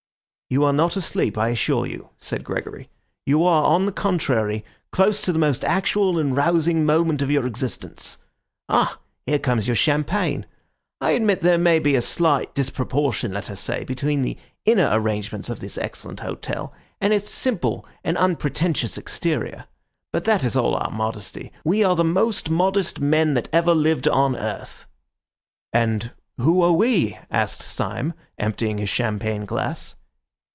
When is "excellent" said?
15.77-16.19